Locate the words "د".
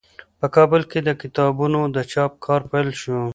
1.03-1.09, 1.95-1.97